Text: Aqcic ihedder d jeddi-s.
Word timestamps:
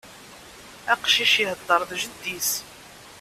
Aqcic 0.93 1.33
ihedder 1.43 1.81
d 1.89 1.91
jeddi-s. 2.01 2.51